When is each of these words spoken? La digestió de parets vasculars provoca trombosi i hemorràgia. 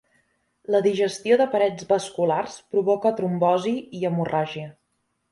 La 0.75 0.79
digestió 0.85 1.35
de 1.41 1.45
parets 1.55 1.85
vasculars 1.91 2.55
provoca 2.75 3.11
trombosi 3.19 3.75
i 3.99 4.01
hemorràgia. 4.11 4.73